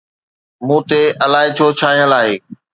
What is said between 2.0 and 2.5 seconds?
آهي؟